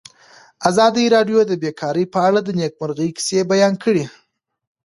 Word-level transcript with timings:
ازادي 0.69 1.05
راډیو 1.15 1.39
د 1.47 1.51
بیکاري 1.63 2.05
په 2.13 2.19
اړه 2.27 2.39
د 2.43 2.49
نېکمرغۍ 2.59 3.09
کیسې 3.17 3.39
بیان 3.51 3.73
کړې. 3.83 4.05